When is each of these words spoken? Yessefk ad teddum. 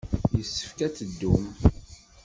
Yessefk 0.37 0.79
ad 0.85 0.93
teddum. 0.97 1.45